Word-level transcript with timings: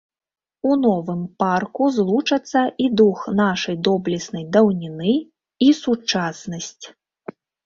У 0.69 0.75
новым 0.85 1.19
парку 1.43 1.89
злучацца 1.97 2.61
і 2.85 2.87
дух 3.01 3.19
нашай 3.41 3.75
доблеснай 3.89 4.43
даўніны, 4.57 5.13
і 5.69 5.69
сучаснасць. 5.83 6.85